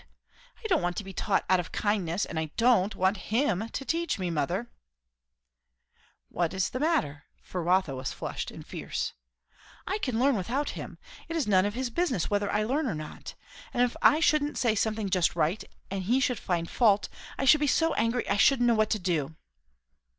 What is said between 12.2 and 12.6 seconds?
whether